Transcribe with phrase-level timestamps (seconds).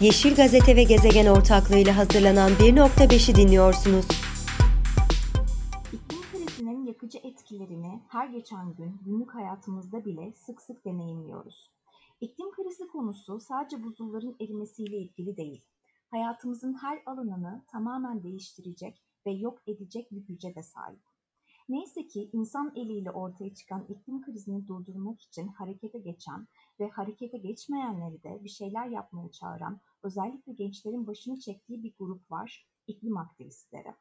[0.00, 4.04] Yeşil Gazete ve Gezegen ortaklığıyla hazırlanan 1.5'i dinliyorsunuz.
[5.92, 11.70] İklim krizinin yakıcı etkilerini her geçen gün günlük hayatımızda bile sık sık deneyimliyoruz.
[12.20, 15.64] İklim krizi konusu sadece buzulların erimesiyle ilgili değil.
[16.10, 21.00] Hayatımızın her alanını tamamen değiştirecek ve yok edecek bir güce de sahip.
[21.68, 26.48] Neyse ki insan eliyle ortaya çıkan iklim krizini durdurmak için harekete geçen
[26.80, 32.68] ve harekete geçmeyenleri de bir şeyler yapmaya çağıran, özellikle gençlerin başını çektiği bir grup var,
[32.86, 33.94] iklim aktivistleri.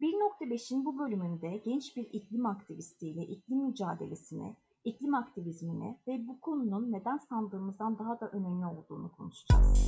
[0.00, 7.18] 1.5'in bu bölümünde genç bir iklim aktivistiyle iklim mücadelesini, iklim aktivizmini ve bu konunun neden
[7.18, 9.86] sandığımızdan daha da önemli olduğunu konuşacağız.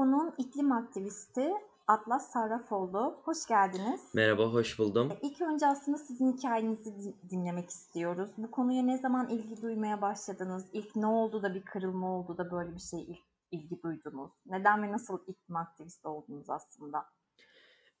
[0.00, 1.50] Konuğun iklim aktivisti
[1.86, 3.20] Atlas Sarrafoğlu.
[3.24, 4.00] Hoş geldiniz.
[4.14, 5.12] Merhaba, hoş buldum.
[5.22, 8.30] İlk önce aslında sizin hikayenizi dinlemek istiyoruz.
[8.36, 10.66] Bu konuya ne zaman ilgi duymaya başladınız?
[10.72, 13.18] İlk ne oldu da bir kırılma oldu da böyle bir şey ilk
[13.50, 14.30] ilgi duydunuz?
[14.46, 17.04] Neden ve nasıl iklim aktivisti oldunuz aslında?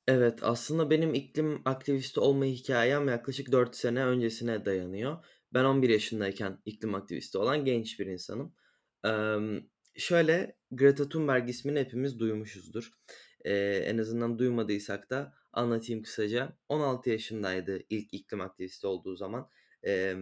[0.08, 5.24] Evet, aslında benim iklim aktivisti olma hikayem yaklaşık 4 sene öncesine dayanıyor.
[5.54, 8.54] Ben 11 yaşındayken iklim aktivisti olan genç bir insanım.
[10.00, 12.90] Şöyle Greta Thunberg ismini hepimiz duymuşuzdur.
[13.44, 13.54] Ee,
[13.86, 16.56] en azından duymadıysak da anlatayım kısaca.
[16.68, 19.50] 16 yaşındaydı ilk iklim aktivisti olduğu zaman.
[19.86, 20.16] Ee,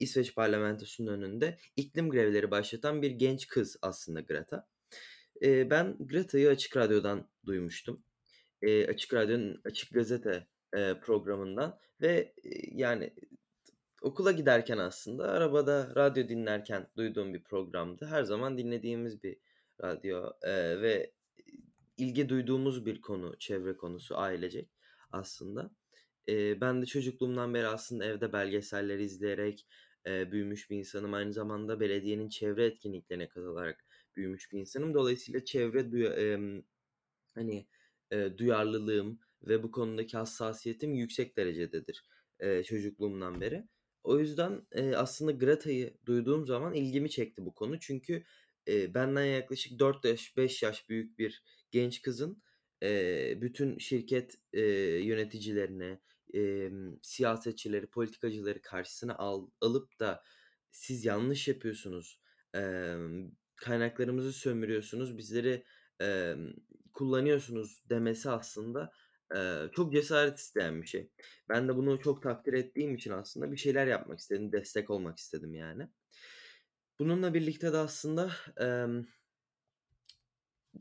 [0.00, 4.68] İsveç parlamentosunun önünde iklim grevleri başlatan bir genç kız aslında Greta.
[5.42, 8.02] Ee, ben Greta'yı Açık Radyo'dan duymuştum.
[8.62, 13.12] Ee, Açık Radyo'nun Açık Gazete e, programından ve e, yani
[14.02, 18.06] okula giderken aslında arabada radyo dinlerken duyduğum bir programdı.
[18.06, 19.36] Her zaman dinlediğimiz bir
[19.82, 21.12] radyo e, ve
[21.96, 24.70] ilgi duyduğumuz bir konu, çevre konusu ailecek
[25.12, 25.70] aslında.
[26.28, 29.66] E, ben de çocukluğumdan beri aslında evde belgeseller izleyerek
[30.06, 31.14] e, büyümüş bir insanım.
[31.14, 33.84] Aynı zamanda belediyenin çevre etkinliklerine katılarak
[34.16, 34.94] büyümüş bir insanım.
[34.94, 36.38] Dolayısıyla çevre duya- e,
[37.34, 37.66] hani
[38.10, 42.04] e, duyarlılığım ve bu konudaki hassasiyetim yüksek derecededir
[42.40, 43.64] e, çocukluğumdan beri.
[44.04, 47.80] O yüzden e, aslında Greta'yı duyduğum zaman ilgimi çekti bu konu.
[47.80, 48.24] Çünkü
[48.68, 52.42] e, benden yaklaşık 4 yaş 5 yaş büyük bir genç kızın
[52.82, 54.60] e, bütün şirket e,
[55.02, 56.00] yöneticilerine,
[56.34, 56.70] e,
[57.02, 60.22] siyasetçileri, politikacıları karşısına al, alıp da
[60.70, 62.20] siz yanlış yapıyorsunuz,
[62.56, 62.94] e,
[63.56, 65.64] kaynaklarımızı sömürüyorsunuz, bizleri
[66.02, 66.34] e,
[66.92, 68.92] kullanıyorsunuz demesi aslında
[69.72, 71.10] çok cesaret isteyen bir şey.
[71.48, 75.54] Ben de bunu çok takdir ettiğim için aslında bir şeyler yapmak istedim, destek olmak istedim
[75.54, 75.88] yani.
[76.98, 78.30] Bununla birlikte de aslında
[78.60, 78.66] e,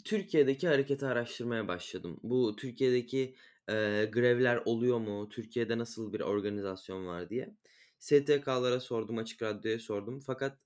[0.03, 2.19] Türkiye'deki hareketi araştırmaya başladım.
[2.23, 3.35] Bu Türkiye'deki
[3.69, 5.29] e, grevler oluyor mu?
[5.29, 7.55] Türkiye'de nasıl bir organizasyon var diye.
[7.99, 10.19] STK'lara sordum, Açık Radyo'ya sordum.
[10.19, 10.57] Fakat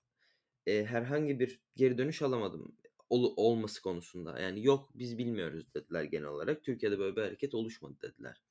[0.66, 2.76] e, herhangi bir geri dönüş alamadım
[3.12, 4.40] ol, olması konusunda.
[4.40, 6.64] Yani yok biz bilmiyoruz dediler genel olarak.
[6.64, 8.42] Türkiye'de böyle bir hareket oluşmadı dediler.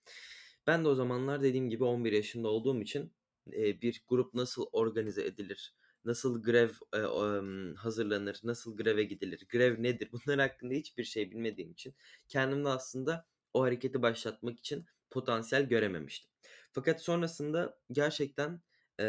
[0.68, 3.12] Ben de o zamanlar dediğim gibi 11 yaşında olduğum için
[3.54, 9.84] e, bir grup nasıl organize edilir, nasıl grev e, e, hazırlanır, nasıl greve gidilir, grev
[9.84, 11.96] nedir bunlar hakkında hiçbir şey bilmediğim için
[12.28, 16.32] kendimde aslında o hareketi başlatmak için potansiyel görememiştim.
[16.72, 18.62] Fakat sonrasında gerçekten
[19.00, 19.06] e,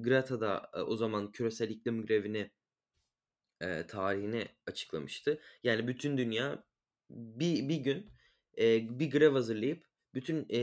[0.00, 2.50] Greta'da e, o zaman küresel iklim grevini
[3.60, 5.40] e, tarihini açıklamıştı.
[5.62, 6.64] Yani bütün dünya
[7.10, 8.12] bir, bir gün
[8.58, 10.60] e, bir grev hazırlayıp bütün e,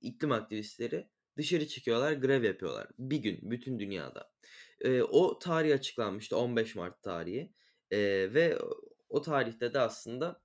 [0.00, 2.88] iklim aktivistleri dışarı çıkıyorlar, grev yapıyorlar.
[2.98, 4.32] Bir gün bütün dünyada.
[4.80, 7.52] E, o tarih açıklanmıştı 15 Mart tarihi
[7.90, 7.98] e,
[8.34, 8.58] ve
[9.08, 10.42] o tarihte de aslında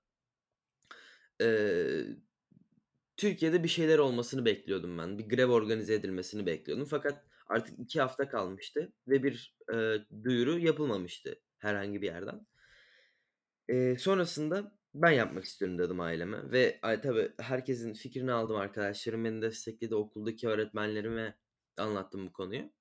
[1.41, 1.47] e,
[3.17, 5.19] Türkiye'de bir şeyler olmasını bekliyordum ben.
[5.19, 6.85] Bir grev organize edilmesini bekliyordum.
[6.85, 12.47] Fakat artık iki hafta kalmıştı ve bir e, duyuru yapılmamıştı herhangi bir yerden.
[13.69, 19.41] E, sonrasında ben yapmak istiyorum dedim aileme ve ay, tabii herkesin fikrini aldım arkadaşlarım beni
[19.41, 21.37] destekledi okuldaki öğretmenlerime
[21.77, 22.71] anlattım bu konuyu.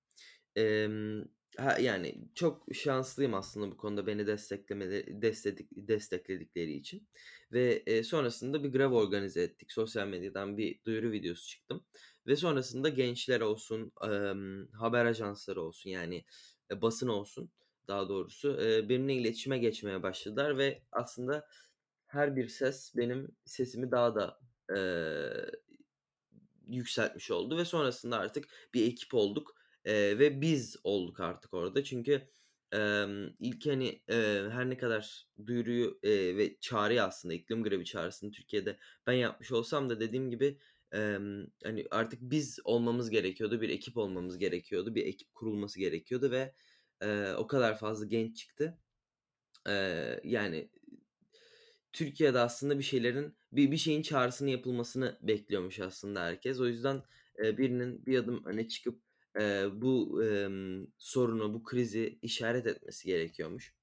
[0.57, 0.89] E,
[1.59, 7.09] ha, yani çok şanslıyım aslında bu konuda beni desteklemedi destekledik, destekledikleri için
[7.53, 11.85] ve e, sonrasında bir grev organize ettik sosyal medyadan bir duyuru videosu çıktım
[12.27, 14.11] ve sonrasında gençler olsun e,
[14.77, 16.25] haber ajansları olsun yani
[16.71, 17.51] e, basın olsun
[17.89, 21.49] daha doğrusu e, benimle iletişime geçmeye başladılar ve aslında
[22.07, 24.41] her bir ses benim sesimi daha da
[24.77, 24.79] e,
[26.69, 31.85] yükseltmiş oldu ve sonrasında artık bir ekip olduk e, ve biz olduk artık orada.
[31.85, 32.29] Çünkü
[32.75, 33.05] e,
[33.41, 34.15] ilk hani e,
[34.51, 39.91] her ne kadar duyuruyu e, ve çağrıyı aslında iklim grevi çağrısını Türkiye'de ben yapmış olsam
[39.91, 40.59] da dediğim gibi
[40.93, 46.55] Emm, hani, artık biz olmamız gerekiyordu, bir ekip olmamız gerekiyordu, bir ekip kurulması gerekiyordu ve,
[47.03, 48.79] eee, o kadar fazla genç çıktı.
[49.69, 50.71] Eee, yani,
[51.93, 56.61] Türkiye'de aslında bir şeylerin, bir bir şeyin çağrısının yapılmasını bekliyormuş aslında herkes.
[56.61, 57.03] O yüzden,
[57.43, 59.03] eee, birinin bir adım öne çıkıp,
[59.39, 63.75] eee, bu, emm, sorunu, bu krizi işaret etmesi gerekiyormuş.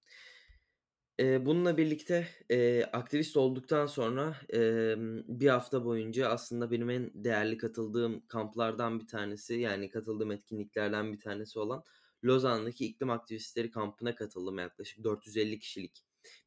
[1.20, 7.58] Eee, bununla birlikte, eee, aktivist olduktan sonra, emm, 1 hafta boyunca aslında benim en değerli
[7.58, 11.84] katıldığım kamplardan bir tanesi, yani katıldığım etkinliklerden bir tanesi olan
[12.25, 14.58] Lozan'daki iklim aktivistleri kampına katıldım.
[14.60, 16.04] Yaklaşık 450 kişilik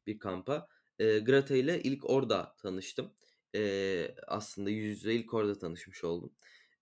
[0.07, 0.67] bir kampa.
[0.99, 3.13] Eee, Greta ile ilk orada tanıştım.
[3.53, 6.33] Eee, aslında yüz yüze ilk orada tanışmış oldum.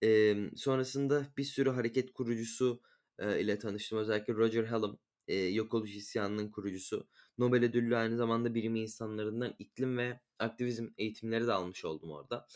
[0.01, 2.81] Emm, sonrasında bir sürü hareket kurucusu,
[3.19, 4.00] eee, ile tanıştım.
[4.00, 7.07] Özellikle Roger Hallam, eee, Yok Oluş İsyanı'nın kurucusu.
[7.38, 12.47] Nobel ödüllü aynı zamanda bilim insanlarından iklim ve aktivizm eğitimleri de almış oldum orada.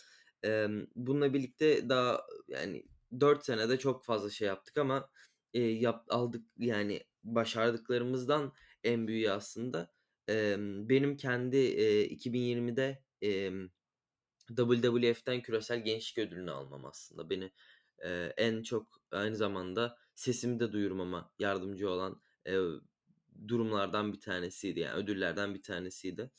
[0.44, 2.86] Emm, bununla birlikte daha, yani
[3.20, 5.10] 4 senede çok fazla şey yaptık ama,
[5.54, 8.54] eee, yap aldık yani başardıklarımızdan
[8.84, 9.92] en büyüğü aslında,
[10.28, 13.70] emm, benim kendi, eee, 2020'de, emm,
[14.58, 17.30] WWF'ten Küresel Gençlik Ödülünü almam aslında.
[17.30, 17.52] Beni,
[18.04, 22.60] eee, en çok aynı zamanda sesimi de duyurmama yardımcı olan, eee,
[23.48, 26.32] durumlardan bir tanesiydi, yani ödüllerden bir tanesiydi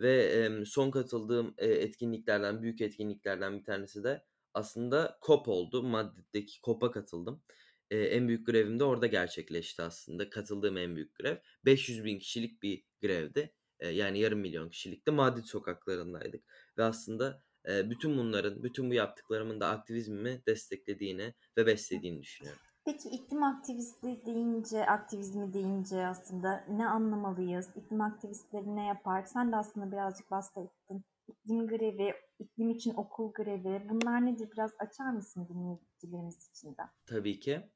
[0.00, 4.24] ve, emm, son katıldığım, eee, etkinliklerden, büyük etkinliklerden bir tanesi de
[4.54, 5.82] aslında COP oldu.
[5.82, 7.42] Madrid'deki COP'a katıldım.
[7.90, 10.30] Eee, en büyük grevim de orada gerçekleşti aslında.
[10.30, 11.36] Katıldığım en büyük grev.
[11.64, 13.52] 500.000 kişilik bir grevdi.
[13.82, 15.10] Eee, yani yarım milyon kişilikti.
[15.10, 16.44] Madrid sokaklarındaydık
[16.78, 22.60] ve aslında, eee, bütün bunların, bütün bu yaptıklarımın da aktivizmimi desteklediğini ve beslediğini düşünüyorum.
[22.84, 27.68] Peki iklim aktivisti deyince, aktivizmi deyince aslında ne anlamalıyız?
[27.76, 29.24] İklim aktivistleri ne yapar?
[29.24, 31.04] Sen de aslında birazcık bahsettin.
[31.28, 34.48] İklim grevi, iklim için okul grevi bunlar nedir?
[34.52, 36.82] Biraz açar mısın dinleyicilerimiz için de?
[37.06, 37.70] Tabii ki.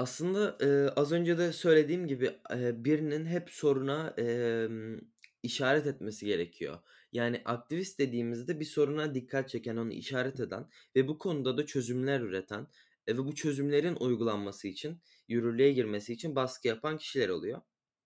[0.00, 4.98] Aslında, eee, az önce de söylediğim gibi, eee, birinin hep soruna, emm,
[5.42, 6.78] işaret etmesi gerekiyor.
[7.12, 12.20] Yani aktivist dediğimizde bir soruna dikkat çeken, onu işaret eden ve bu konuda da çözümler
[12.20, 12.66] üreten,
[13.08, 17.60] eee, ve bu çözümlerin uygulanması için, yürürlüğe girmesi için baskı yapan kişiler oluyor.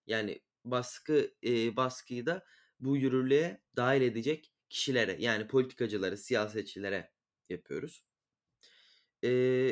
[0.07, 2.43] Yani baskı, eee, baskıyı da
[2.79, 7.11] bu yürürlüğe dâhil edecek kişilere, yani politikacılara, siyasetçilere
[7.49, 8.03] yapıyoruz.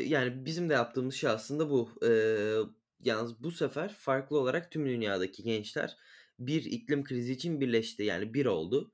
[0.05, 1.89] Yani bizim de yaptığımız şey aslında bu.
[2.01, 2.57] Eee,
[2.99, 5.97] yalnız bu sefer farklı olarak tüm dünyadaki gençler
[6.39, 8.03] bir iklim krizi için birleşti.
[8.03, 8.91] Yani bir oldu.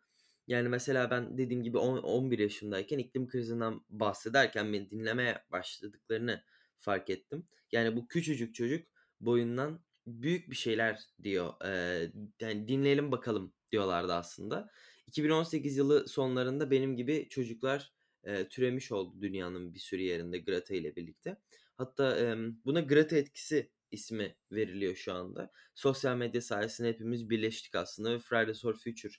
[0.48, 6.44] Yani mesela ben dediğim gibi on 11 yaşındayken iklim krizinden bahsederken beni dinlemeye başladıklarını
[6.78, 7.48] fark ettim.
[7.72, 8.88] Yani bu küçücük çocuk
[9.22, 11.54] boyundan büyük bir şeyler diyor.
[11.64, 12.12] Eee,
[12.42, 14.70] yani dinleyelim bakalım diyorlardı aslında.
[15.08, 17.94] 2018 yılı sonlarında benim gibi çocuklar,
[18.28, 21.38] eee, türemiş oldu dünyanın bir sürü yerinde Greta ile birlikte.
[21.78, 25.52] Hatta, emm, buna Greta etkisi ismi veriliyor şu anda.
[25.76, 29.14] Sosyal medya sayesinde hepimiz birleştik aslında ve Fridays for Future,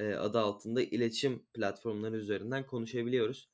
[0.00, 3.50] eee, adı altında iletişim platformları üzerinden konuşabiliyoruz.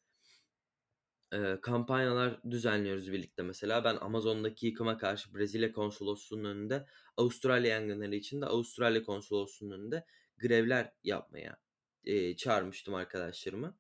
[1.33, 3.85] Eee, kampanyalar düzenliyoruz birlikte mesela.
[3.85, 10.05] Ben Amazon'daki yıkıma karşı Brezilya Konsolosluğu'nun önünde, Avustralya yangınları için de Avustralya Konsolosluğu'nun önünde
[10.39, 11.57] grevler yapmaya,
[12.05, 13.79] eee, çağırmıştım arkadaşlarımı.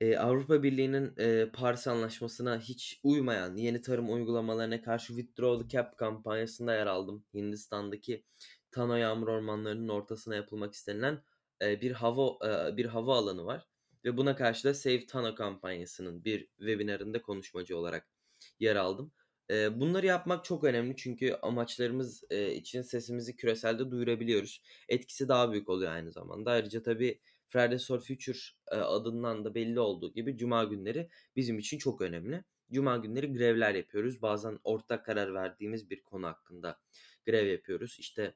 [0.00, 5.96] Eee, Avrupa Birliği'nin, eee, Paris Anlaşması'na hiç uymayan yeni tarım uygulamalarına karşı Withdraw the Cap
[5.98, 7.24] kampanyasında yer aldım.
[7.34, 8.24] Hindistan'daki
[8.70, 11.22] Tano yağmur ormanlarının ortasına yapılmak istenilen,
[11.62, 13.66] eee, bir hava eee, bir hava alanı var
[14.04, 18.08] ve buna karşı da Save Tano kampanyasının bir webinarında konuşmacı olarak
[18.60, 19.12] yer aldım.
[19.50, 24.62] Eee, bunları yapmak çok önemli çünkü amaçlarımız, eee, için sesimizi küreselde duyurabiliyoruz.
[24.88, 26.50] Etkisi daha büyük oluyor aynı zamanda.
[26.50, 28.38] Ayrıca tabii Fridays for Future,
[28.70, 32.44] adından da belli olduğu gibi cuma günleri bizim için çok önemli.
[32.72, 34.22] Cuma günleri grevler yapıyoruz.
[34.22, 36.80] Bazen ortak karar verdiğimiz bir konu hakkında
[37.26, 37.96] grev yapıyoruz.
[38.00, 38.34] İşte,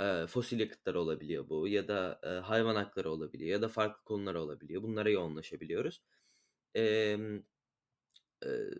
[0.00, 4.34] eee, fosil yakıtlar olabiliyor bu ya da, eee, hayvan hakları olabiliyor ya da farklı konular
[4.34, 4.82] olabiliyor.
[4.82, 6.02] Bunlara yoğunlaşabiliyoruz.
[6.74, 7.42] Emm,
[8.44, 8.70] eee,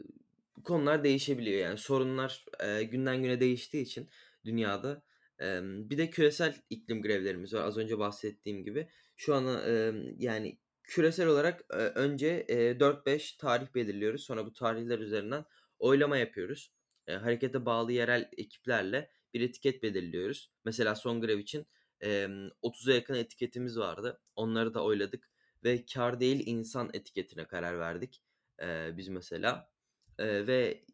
[0.65, 4.09] konular değişebiliyor yani sorunlar, eee, günden güne değiştiği için
[4.45, 5.03] dünyada,
[5.39, 8.89] emm, bir de küresel iklim grevlerimiz var az önce bahsettiğim gibi.
[9.23, 14.23] Şu an, emm, yani küresel olarak, eee, önce, eee, 4-5 tarih belirliyoruz.
[14.25, 15.45] Sonra bu tarihler üzerinden
[15.79, 16.73] oylama yapıyoruz.
[17.09, 20.53] Eee, harekete bağlı yerel ekiplerle bir etiket belirliyoruz.
[20.65, 21.67] Mesela son grev için,
[22.01, 24.21] emm, 30'a yakın etiketimiz vardı.
[24.37, 25.31] Onları da oyladık
[25.65, 28.23] ve kâr değil insan etiketine karar verdik,
[28.61, 29.71] eee, biz mesela,
[30.19, 30.85] eee, ve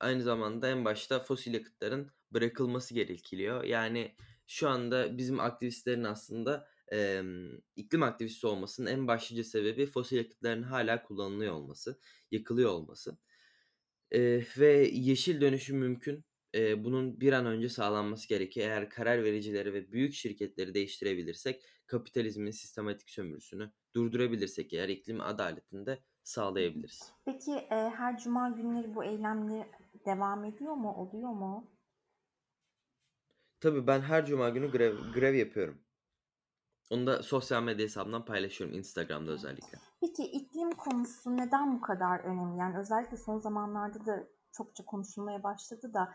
[0.00, 3.64] aynı zamanda en başta fosil yakıtların bırakılması gerekiliyor.
[3.64, 4.14] Yani
[4.46, 11.02] şu anda bizim aktivistlerin aslında, emm, iklim aktivisti olmasının en başlıca sebebi fosil yakıtların hâlâ
[11.02, 12.00] kullanılıyor olması,
[12.30, 13.18] yakılıyor olması.
[14.12, 16.24] Eee, ve yeşil dönüşüm mümkün.
[16.54, 18.66] Eee, bunun bir an önce sağlanması gerekiyor.
[18.68, 25.98] Eğer karar vericileri ve büyük şirketleri değiştirebilirsek, kapitalizmin sistematik sömürüsünü durdurabilirsek eğer iklim adaletini de
[26.22, 27.14] sağlayabiliriz.
[27.24, 29.66] Peki, eee, her cuma günleri bu eylemler
[30.06, 31.70] devam ediyor mu, oluyor mu?
[33.60, 35.83] Tabii, ben her cuma günü grev grev yapıyorum.
[36.90, 39.78] Onu da sosyal medya hesabımdan paylaşıyorum, Instagram'da özellikle.
[40.00, 42.58] Peki, iklim konusu neden bu kadar önemli?
[42.58, 46.14] Yani özellikle son zamanlarda da çokça konuşulmaya başladı da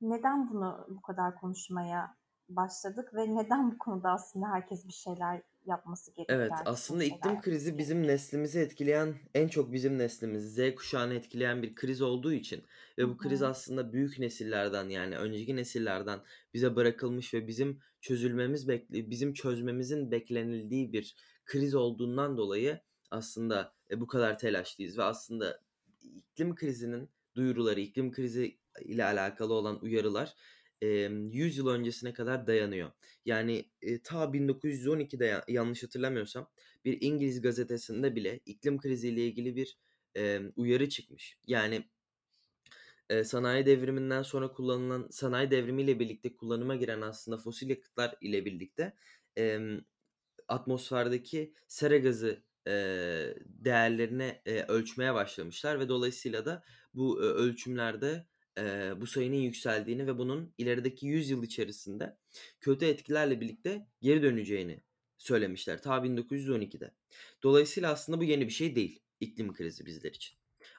[0.00, 2.16] neden bunu bu kadar konuşmaya
[2.48, 7.40] başladık ve neden bu konuda aslında herkes bir şeyler yapması gerekiyor, Evet, aslında şeyler iklim
[7.40, 12.64] krizi bizim neslimizi etkileyen, en çok bizim neslimizi, Z kuşağını etkileyen bir kriz olduğu için
[12.98, 13.46] ve bu kriz hı.
[13.46, 16.20] aslında büyük nesillerden, yani önceki nesillerden
[16.54, 24.00] bize bırakılmış ve bizim çözülmemiz bekle bizim çözmemizin beklenildiği bir kriz olduğundan dolayı aslında, eee,
[24.00, 25.60] bu kadar telaşlıyız ve aslında
[26.00, 30.34] iklim krizinin duyuruları, iklim krizi ile alakalı olan uyarılar,
[30.82, 32.90] emm, 100 yıl öncesine kadar dayanıyor.
[33.24, 36.50] Yani, eee, ta 1912'de ya yanlış hatırlamıyorsam
[36.84, 39.78] bir İngiliz gazetesinde bile iklim kriziyle ilgili bir,
[40.14, 41.38] emm, uyarı çıkmış.
[41.46, 41.84] Yani
[43.10, 48.96] eee, sanayi devriminden sonra kullanılan sanayi devrimiyle birlikte kullanıma giren aslında fosil yakıtlar ile birlikte,
[49.36, 49.80] emm,
[50.48, 58.26] atmosferdeki sera gazı, eee, değerlerini, eee, ölçmeye başlamışlar ve dolayısıyla da bu, eee, ölçümlerde,
[58.58, 62.16] eee, bu sayının yükseldiğini ve bunun ilerideki 100 yıl içerisinde
[62.60, 64.82] kötü etkilerle birlikte geri döneceğini
[65.18, 66.94] söylemişler ta 1912'de.
[67.42, 70.36] Dolayısıyla aslında bu yeni bir şey değil, iklim krizi bizler için.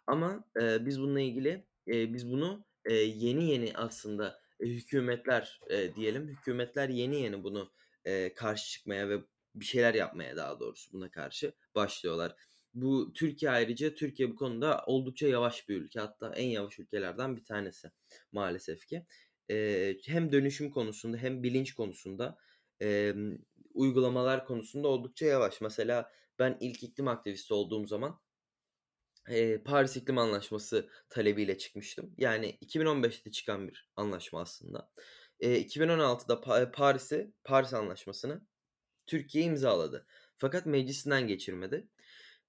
[0.08, 5.96] Ama, eee, biz bununla ilgili, eee, biz bunu, eee, yeni yeni aslında, eee, hükûmetler, eee,
[5.96, 7.72] diyelim, hükûmetler yeni yeni bunu,
[8.06, 9.18] eee, karşı çıkmaya ve
[9.56, 12.36] bir şeyler yapmaya daha doğrusu buna karşı başlıyorlar.
[12.74, 16.00] Bu Türkiye ayrıca Türkiye bu konuda oldukça yavaş bir ülke.
[16.00, 17.92] Hatta en yavaş ülkelerden bir tanesi
[18.32, 19.06] maalesef ki.
[19.50, 22.38] Eee, hem dönüşüm konusunda hem bilinç konusunda,
[22.80, 23.38] emm,
[23.74, 25.62] uygulamalar konusunda oldukça yavaş.
[25.62, 28.20] Mesela ben ilk iklim aktivisti olduğum zaman,
[29.30, 32.16] eee, Paris İklim Anlaşması talebiyle çıkmıştım.
[32.18, 34.92] Yani 2015'te çıkan bir anlaşma aslında.
[35.40, 38.42] Eee, 2016'da Pa Paris'i Paris Anlaşması'nı
[39.08, 40.08] Türkiye imzaladı.
[40.38, 41.90] Fakat meclisinden geçirmedi.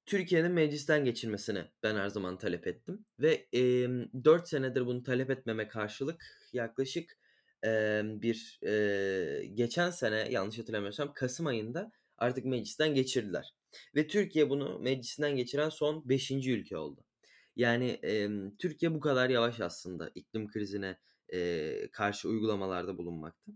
[0.06, 5.68] Türkiye'nin meclisten geçirmesini ben her zaman talep ettim ve, emm, 4 senedir bunu talep etmeme
[5.68, 7.18] karşılık yaklaşık,
[7.62, 13.54] emm, bir, eee, geçen sene yanlış hatırlamıyorsam kasım ayında artık meclisten geçirdiler
[13.96, 17.04] ve Türkiye bunu meclisinden geçiren son 5'inci ülke oldu.
[17.56, 20.98] Yani, emm, Türkiye bu kadar yavaş aslında iklim krizine,
[21.32, 23.52] eee, karşı uygulamalarda bulunmakta.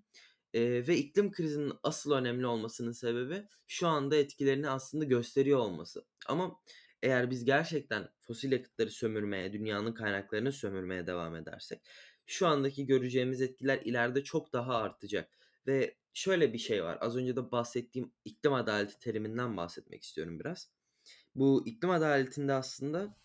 [0.57, 6.07] Eee, ve iklim krizinin asıl önemli olmasının sebebi şu anda etkilerini aslında gösteriyor olması.
[6.29, 6.61] Ama
[7.03, 11.83] eğer biz gerçekten fosil yakıtları sömürmeye, dünyanın kaynaklarını sömürmeye devam edersek
[12.27, 17.37] şu andaki göreceğimiz etkiler ileride çok daha artacak ve şöyle bir şey var, az önce
[17.37, 20.71] de bahsettiğim iklim adaleti teriminden bahsetmek istiyorum biraz.
[21.37, 23.17] Bu iklim adaletinde aslında,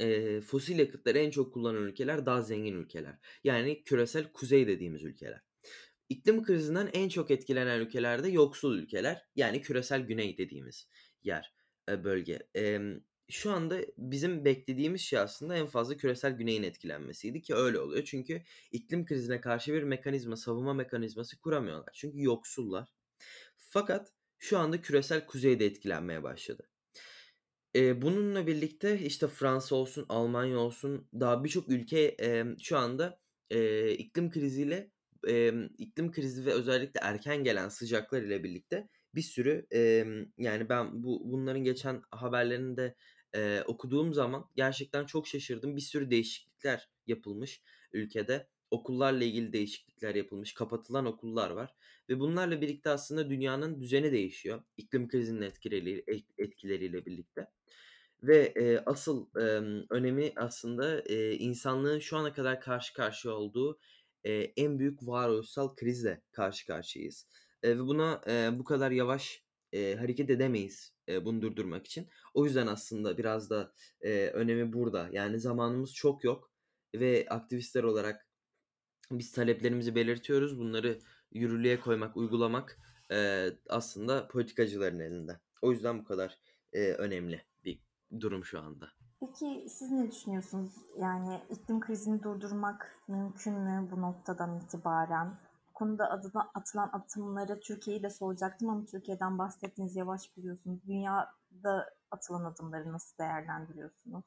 [0.00, 3.18] eee, fosil yakıtları en çok kullanan ülkeler daha zengin ülkeler.
[3.44, 5.47] Yani küresel kuzey dediğimiz ülkeler.
[6.08, 9.22] İklim krizinden en çok etkilenen ülkeler de yoksul ülkeler.
[9.36, 10.88] Yani küresel güney dediğimiz
[11.22, 11.54] yer,
[11.88, 12.38] eee, bölge.
[13.30, 18.04] Şu anda bizim beklediğimiz şey aslında en fazla küresel güneyin etkilenmesiydi ki öyle oluyor.
[18.04, 21.90] Çünkü iklim krizine karşı bir mekanizma, savunma mekanizması kuramıyorlar.
[21.94, 22.88] Çünkü yoksullar.
[23.58, 26.68] Fakat şu anda küresel kuzey de etkilenmeye başladı.
[27.74, 32.16] Eee, bununla birlikte, işte, Fransa olsun, Almanya olsun daha birçok ülke,
[32.62, 33.20] şu anda,
[33.98, 34.90] iklim kriziyle,
[35.26, 41.02] emm, iklim krizi ve özellikle erken gelen sıcaklar ile birlikte bir sürü, emm, yani ben
[41.02, 42.94] bu bunların geçen haberlerini de,
[43.34, 45.76] eee, okuduğum zaman gerçekten çok şaşırdım.
[45.76, 48.48] Bir sürü değişiklikler yapılmış ülkede.
[48.70, 51.74] Okullarla ilgili değişiklikler yapılmış, kapatılan okullar var
[52.08, 57.46] ve bunlarla birlikte aslında dünyanın düzeni değişiyor iklim krizinin etkileri et etkileriyle birlikte
[58.22, 63.78] ve, eee, asıl, emm, önemi aslında, eee, insanlığın şu ana kadar karşı karşıya olduğu,
[64.24, 67.28] eee, en büyük varoluşsal krizle karşı karşıyayız,
[67.64, 72.08] eee, ve buna, eee, bu kadar yavaş, eee, hareket edemeyiz, eee, bunu durdurmak için.
[72.34, 73.72] O yüzden aslında biraz da,
[74.04, 75.08] eee, önemi burada.
[75.12, 76.50] Yani zamanımız çok yok
[76.94, 78.28] ve aktivistler olarak
[79.10, 80.58] biz taleplerimizi belirtiyoruz.
[80.58, 80.98] Bunları
[81.32, 82.78] yürürlüğe koymak, uygulamak,
[83.10, 85.40] eee, aslında politikacıların elinde.
[85.62, 86.38] O yüzden bu kadar,
[86.74, 87.80] eee, önemli bir
[88.20, 88.97] durum şu anda.
[89.20, 90.72] Peki siz ne düşünüyorsunuz?
[90.98, 95.38] Yani iklim krizini durdurmak mümkün mü bu noktadan itibaren?
[95.68, 100.80] Bu konuda adına atılan atımları Türkiye'yi de soracaktım ama Türkiye'den bahsettiniz yavaş biliyorsunuz.
[100.86, 104.24] Dünyada atılan adımları nasıl değerlendiriyorsunuz?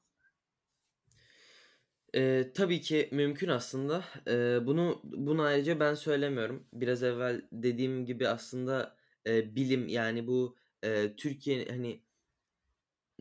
[2.13, 4.03] Eee, tabii ki mümkün aslında.
[4.27, 6.67] Eee, bunu bunu ayrıca ben söylemiyorum.
[6.73, 8.95] Biraz evvel dediğim gibi aslında,
[9.25, 12.03] eee, bilim, yani, bu, eee, Türkiye, hani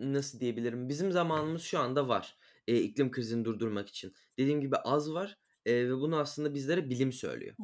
[0.00, 0.88] nasıl diyebilirim?
[0.88, 4.14] Bizim zamanımız şu anda var, eee, iklim krizini durdurmak için.
[4.38, 7.56] Dediğim gibi az var, eee, ve bunu aslında bizlere bilim söylüyor.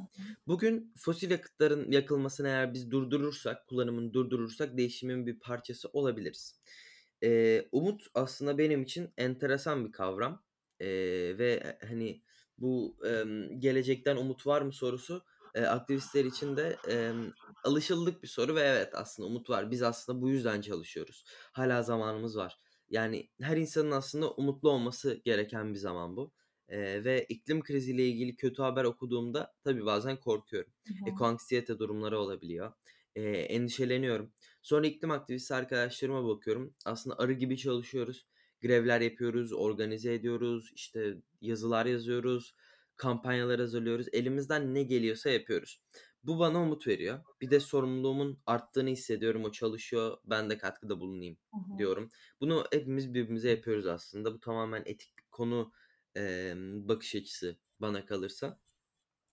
[0.46, 6.60] Bugün fosil yakıtların yakılmasını eğer biz durdurursak, kullanımını durdurursak değişimin bir parçası olabiliriz.
[7.22, 10.44] Eee, umut aslında benim için enteresan bir kavram,
[10.80, 12.22] eee, ve, hani,
[12.58, 15.24] bu, emm, "Gelecekten umut var mı?" sorusu,
[15.56, 17.32] eee, aktivistler için de, emm,
[17.64, 19.70] alışıldık bir soru ve evet, aslında umut var.
[19.70, 21.25] Biz aslında bu yüzden çalışıyoruz.
[21.52, 22.58] Hâlâ zamanımız var.
[22.90, 26.32] Yani, her insanın aslında umutlu olması gereken bir zaman bu,
[26.70, 30.72] eee, ve iklim kriziyle ilgili kötü haber okuduğumda tabii bazen korkuyorum.
[31.04, 32.72] Ekoanksiyete durumları olabiliyor.
[33.16, 34.32] Eee, endişeleniyorum.
[34.62, 36.75] Sonra iklim aktivisti arkadaşlarıma bakıyorum.
[36.84, 38.26] Aslında arı gibi çalışıyoruz.
[38.62, 42.54] Grevler yapıyoruz, organize ediyoruz, işte, yazılar yazıyoruz,
[42.96, 44.06] kampanyalar hazırlıyoruz.
[44.12, 45.82] Elimizden ne geliyorsa yapıyoruz.
[46.22, 47.20] Bu bana umut veriyor.
[47.40, 49.44] Bir de sorumluluğumun arttığını hissediyorum.
[49.44, 51.76] O çalışıyor, ben de katkıda bulunayım Hı hı.
[51.78, 52.10] diyorum.
[52.40, 54.34] Bunu hepimiz birbirimize yapıyoruz aslında.
[54.34, 55.72] Bu tamamen etik bir konu,
[56.14, 58.60] emm, bakış açısı bana kalırsa.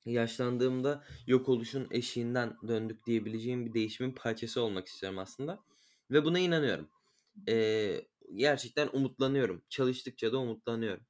[0.06, 5.64] Yaşlandığımda yok oluşun eşiğinden döndük diyebileceğim bir değişimin parçası olmak istiyorum aslında
[6.12, 6.90] ve buna inanıyorum.
[7.48, 9.66] Eee, gerçekten umutlanıyorum.
[9.70, 11.06] Çalıştıkça da umutlanıyorum.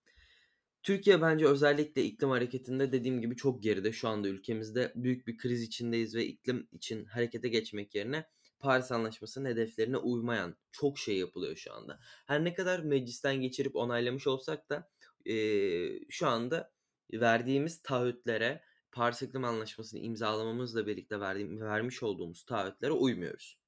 [0.84, 3.92] Türkiye bence özellikle iklim hareketinde dediğim gibi çok geride.
[3.92, 8.26] Şu anda ülkemizde büyük bir kriz içindeyiz ve iklim için harekete geçmek yerine
[8.60, 12.00] Paris Anlaşması'nın hedeflerine uymayan çok şey yapılıyor şu anda.
[12.28, 14.90] Her ne kadar meclisten geçirip onaylamış olsak da,
[15.26, 16.74] eee, şu anda
[17.14, 18.62] verdiğimiz taahhütlere,
[18.92, 23.63] Paris İklim Anlaşması'nı imzalamamızla birlikte verdiğim vermiş olduğumuz taahhütlere uymuyoruz.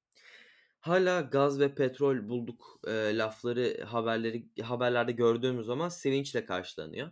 [0.86, 7.10] Hâlâ gaz ve petrol bulduk, eee, lafları, haberleri haberlerde gördüğümüz zaman sevinçle karşılanıyor.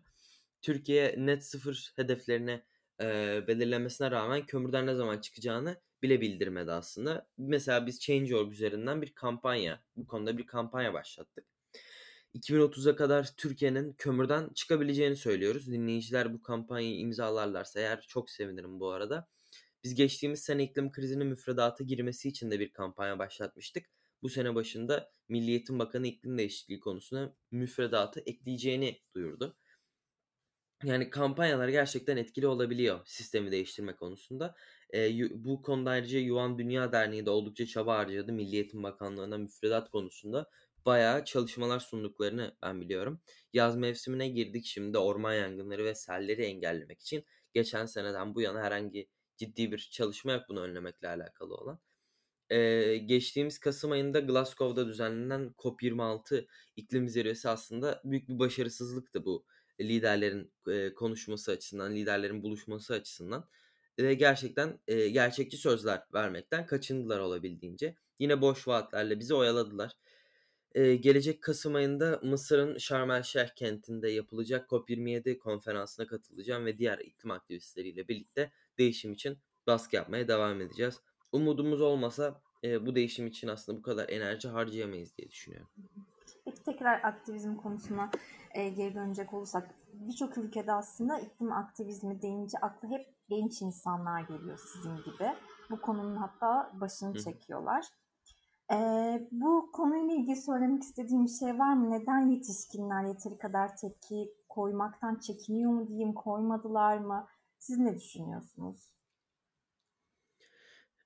[0.62, 2.62] Türkiye net sıfır hedeflerini,
[3.00, 7.28] eee, belirlemesine rağmen kömürden ne zaman çıkacağını bile bildirmedi aslında.
[7.38, 11.46] Mesela biz Change.org üzerinden bir kampanya, bu konuda bir kampanya başlattık.
[12.34, 15.66] 2030'a kadar Türkiye'nin kömürden çıkabileceğini söylüyoruz.
[15.72, 19.28] Dinleyiciler bu kampanyayı imzalarlarsa eğer çok sevinirim bu arada.
[19.84, 23.86] Biz geçtiğimiz sene iklim krizinin müfredata girmesi için de bir kampanya başlatmıştık.
[24.22, 29.56] Bu sene başında Milli Eğitim Bakanı iklim değişikliği konusuna müfredata ekleyeceğini duyurdu.
[30.84, 34.54] Yani kampanyalar gerçekten etkili olabiliyor sistemi değiştirme konusunda.
[35.08, 38.32] Yu bu konuda ayrıca Yuvan Dünya Derneği de oldukça çaba harcadı.
[38.32, 40.50] Milli Eğitim Bakanlığı'na müfredat konusunda
[40.86, 43.20] bayağı çalışmalar sunduklarını ben biliyorum.
[43.52, 44.64] Yaz mevsimine girdik.
[44.66, 50.32] Şimdi orman yangınları ve selleri engellemek için geçen seneden bu yana herhangi ciddi bir çalışma
[50.32, 51.80] yok bunu önlemekle alakalı olan.
[52.50, 59.46] Eee, geçtiğimiz kasım ayında Glasgow'da düzenlenen COP26 iklim zirvesi aslında büyük bir başarısızlıktı bu
[59.80, 63.48] liderlerin, eee, konuşması açısından, liderlerin buluşması açısından
[63.98, 67.96] ve gerçekten, eee, gerçekçi sözler vermekten kaçındılar olabildiğince.
[68.18, 69.92] Yine boş vaatlerle bizi oyaladılar.
[70.74, 76.98] Eee, gelecek kasım ayında Mısır'ın Şarm El Şeyh kentinde yapılacak COP27 konferansına katılacağım ve diğer
[76.98, 81.00] iklim aktivistleriyle birlikte değişim için baskı yapmaya devam edeceğiz.
[81.32, 85.68] Umudumuz olmasa, eee, bu değişim için aslında bu kadar enerji harcayamayız diye düşünüyorum.
[86.44, 88.10] Peki tekrar aktivizm konusuna,
[88.54, 94.58] eee, geri dönecek olursak birçok ülkede aslında iklim aktivizmi deyince akla hep genç insanlar geliyor
[94.72, 95.28] sizin gibi.
[95.70, 97.86] Bu konunun hatta başını Hı çekiyorlar.
[98.70, 101.90] Eee, bu konuyla ilgili söylemek istediğin bir şey var mı?
[101.90, 107.26] Neden yetişkinler yeteri kadar tepki koymaktan çekiniyor mu diyeyim, koymadılar mı?
[107.64, 108.92] Siz ne düşünüyorsunuz?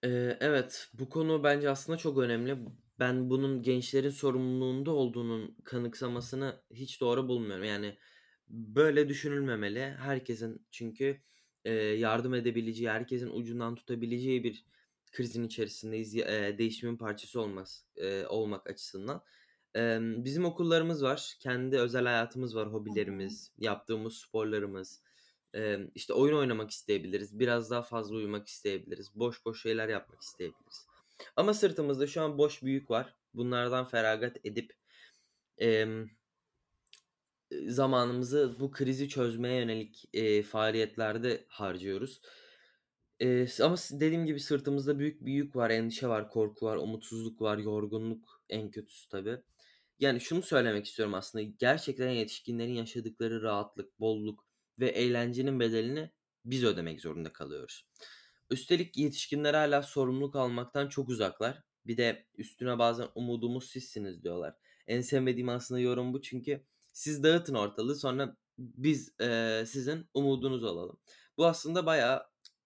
[0.04, 2.58] Eee, evet, bu konu bence aslında çok önemli.
[2.98, 7.64] Ben bunun gençlerin sorumluluğunda olduğunun kanıksamasını hiç doğru bulmuyorum.
[7.64, 7.98] Yani,
[8.48, 9.80] böyle düşünülmemeli.
[9.98, 11.20] Herkesin çünkü,
[11.64, 14.64] eee, yardım edebileceği, herkesin ucundan tutabileceği bir
[15.12, 16.14] krizin içerisindeyiz.
[16.14, 19.22] Eee, değişimin parçası olması eee, olmak açısından.
[19.74, 21.34] Emm, bizim okullarımız var.
[21.40, 25.02] Kendi özel hayatımız var, hobilerimiz, yaptığımız sporlarımız.
[25.54, 30.86] Emm, işte, oyun oynamak isteyebiliriz, biraz daha fazla uyumak isteyebiliriz, boş boş şeyler yapmak isteyebiliriz.
[31.36, 33.14] Ama sırtımızda şu an boş bir yük var.
[33.34, 34.72] Bunlardan feragat edip,
[35.62, 36.06] ııı,
[37.68, 42.22] zamanımızı bu krizi çözmeye yönelik, eee, faaliyetlerde harcıyoruz.
[43.22, 47.58] S ama dediğim gibi sırtımızda büyük bir yük var, endişe var, korku var, umutsuzluk var,
[47.58, 49.38] yorgunluk en kötüsü tabii.
[50.00, 54.47] Yani, şunu söylemek istiyorum aslında, gerçekten yetişkinlerin yaşadıkları rahatlık, bolluk
[54.80, 56.10] ve eğlencenin bedelini
[56.44, 57.86] biz ödemek zorunda kalıyoruz.
[58.50, 61.62] Üstelik yetişkinler hâlâ sorumluluk almaktan çok uzaklar.
[61.86, 64.54] Bir de üstüne bazen umudumuz sizsiniz diyorlar.
[64.86, 71.00] En sevmediğim aslında yorum bu çünkü siz dağıtın ortalığı sonra biz, eee, sizin umudunuz olalım.
[71.36, 72.22] Bu aslında bayağı,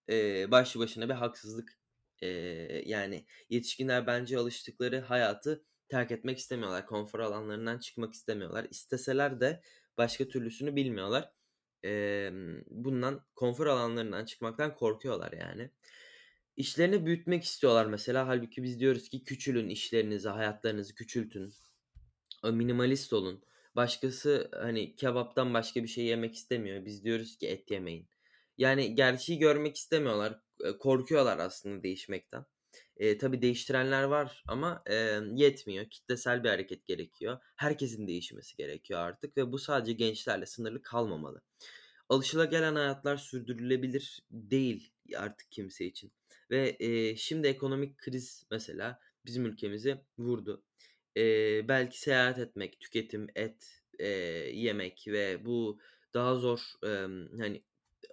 [0.09, 1.79] eee, başlı başına bir haksızlık.
[2.22, 6.87] Eee, yani yetişkinler bence alıştıkları hayatı terk etmek istemiyorlar.
[6.87, 8.66] Konfor alanlarından çıkmak istemiyorlar.
[8.70, 9.62] İsteseler de
[9.98, 11.33] başka türlüsünü bilmiyorlar.
[11.83, 15.71] Emm, bundan konfor alanlarından çıkmaktan korkuyorlar yani.
[16.57, 18.29] İşlerini büyütmek istiyorlar mesela.
[18.29, 21.55] Hâlbuki biz diyoruz ki küçülün işlerinizi, hayatlarınızı küçültün.
[22.45, 23.45] Minimalist olun.
[23.77, 26.85] Başkası, hani, kebaptan başka bir şey yemek istemiyor.
[26.85, 28.09] Biz diyoruz ki et yemeyin.
[28.59, 30.40] Yani gerçeği görmek istemiyorlar.
[30.79, 32.45] Korkuyorlar aslında değişmekten.
[33.00, 35.85] Eee, tabii değiştirenler var ama, emm, yetmiyor.
[35.90, 37.38] Kitlesel bir hareket gerekiyor.
[37.57, 41.42] Herkesin değişmesi gerekiyor artık ve bu sadece gençlerle sınırlı kalmamalı.
[42.09, 46.12] Alışılagelen hayatlar sürdürülebilir değil artık kimse için
[46.50, 50.64] ve, eee, şimdi ekonomik kriz mesela bizim ülkemizi vurdu.
[51.16, 54.07] Eee, belki seyahat etmek, tüketim, et, eee,
[54.61, 55.81] yemek ve bu
[56.14, 57.62] daha zor, emm, hani,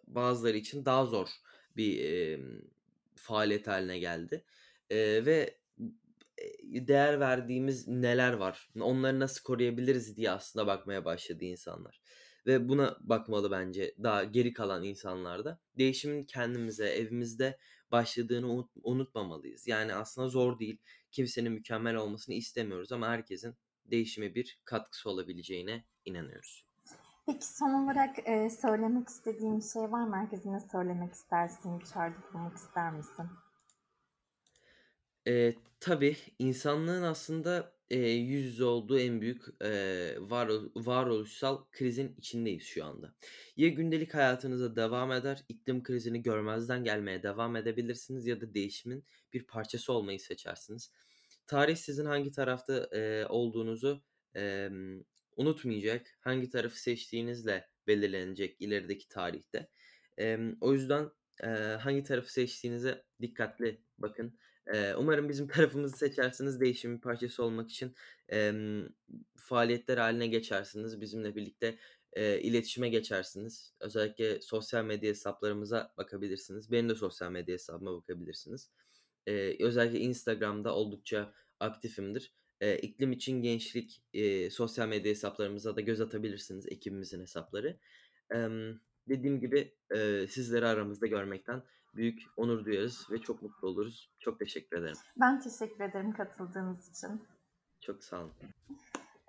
[0.07, 1.29] bazıları için daha zor
[1.77, 2.61] bir, emm,
[3.15, 4.45] faaliyet hâline geldi.
[4.89, 5.59] Eee, ve
[6.63, 8.69] değer verdiğimiz neler var?
[8.79, 12.01] Onları nasıl koruyabiliriz diye aslında bakmaya başladı insanlar
[12.47, 15.59] ve buna bakmalı bence daha geri kalan insanlar da.
[15.77, 17.57] Değişimin kendimize, evimizde
[17.91, 19.67] başladığını unut unutmamalıyız.
[19.67, 20.77] Yani aslında zor değil.
[21.11, 26.65] Kimsenin mükemmel olmasını istemiyoruz ama herkesin değişime bir katkısı olabileceğine inanıyoruz.
[27.25, 30.15] Peki son olarak, eee, söylemek istediğin bir şey var mı?
[30.15, 31.79] Herkese ne söylemek istersin?
[31.93, 33.25] Çağrıda bulunmak ister misin?
[35.29, 42.63] Eee, tabii insanlığın aslında, eee, yüz yüze olduğu en büyük, eee, varol varoluşsal krizin içindeyiz
[42.63, 43.15] şu anda.
[43.57, 49.43] Ya gündelik hayatınıza devam eder, iklim krizini görmezden gelmeye devam edebilirsiniz ya da değişimin bir
[49.47, 50.91] parçası olmayı seçersiniz.
[51.47, 54.03] Tarih sizin hangi tarafta, eee, olduğunuzu,
[54.35, 55.03] emm,
[55.37, 59.69] unutmayacak, hangi tarafı seçtiğinizle belirlenecek ilerideki tarihte.
[60.17, 61.09] Emm, o yüzden,
[61.43, 61.49] eee,
[61.81, 64.39] hangi tarafı seçtiğinize dikkatli bakın.
[64.97, 67.95] Umarım bizim tarafımızı seçersiniz, değişimin parçası olmak için,
[68.29, 68.87] emm,
[69.37, 71.01] faaliyetler hâline geçersiniz.
[71.01, 71.79] Bizimle birlikte,
[72.17, 73.73] eee, iletişime geçersiniz.
[73.79, 76.71] Özellikle sosyal medya hesaplarımıza bakabilirsiniz.
[76.71, 78.69] Benim de sosyal medya hesabıma bakabilirsiniz.
[79.27, 82.33] Eee, özellikle Instagram'da oldukça aktifimdir.
[82.61, 87.79] Eee, iklim için gençlik, eee, sosyal medya hesaplarımıza da göz atabilirsiniz, ekibimizin hesapları.
[88.31, 88.79] Emm,
[89.09, 91.63] dediğim gibi, eee, sizleri aramızda görmekten
[91.95, 94.11] büyük onur duyarız ve çok mutlu oluruz.
[94.19, 94.97] Çok teşekkür ederim.
[95.19, 97.23] Ben teşekkür ederim katıldığınız için.
[97.81, 98.31] Çok sağ olun.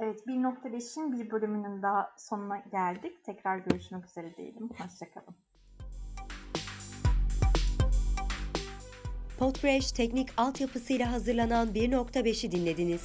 [0.01, 3.25] Evet, 1.5'in bir bölümünün daha sonuna geldik.
[3.25, 4.69] Tekrar görüşmek üzere diyelim.
[4.69, 5.37] Hoşça kalın.
[9.39, 13.03] Podfresh teknik altyapısıyla hazırlanan 1.5'i dinlediniz.